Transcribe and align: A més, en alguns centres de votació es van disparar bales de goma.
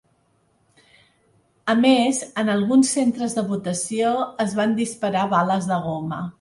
A 1.73 1.75
més, 1.81 2.23
en 2.43 2.49
alguns 2.55 2.95
centres 2.97 3.37
de 3.41 3.45
votació 3.53 4.17
es 4.49 4.59
van 4.63 4.77
disparar 4.83 5.31
bales 5.39 5.73
de 5.75 5.83
goma. 5.89 6.23